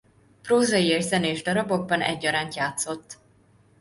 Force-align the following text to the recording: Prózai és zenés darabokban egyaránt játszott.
Prózai 0.41 0.87
és 0.87 1.03
zenés 1.03 1.41
darabokban 1.41 2.01
egyaránt 2.01 2.55
játszott. 2.55 3.17